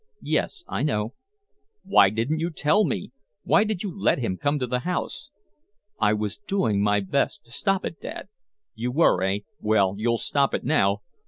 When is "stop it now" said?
10.17-11.01